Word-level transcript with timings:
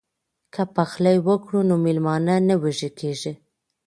که 0.53 0.63
پخلی 0.75 1.17
وکړو 1.27 1.59
نو 1.69 1.75
میلمانه 1.85 2.35
نه 2.47 2.55
وږي 2.61 2.89
کیږي. 2.99 3.33